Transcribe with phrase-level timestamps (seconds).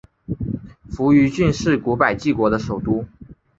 [0.89, 3.05] 扶余郡是古百济国的首都。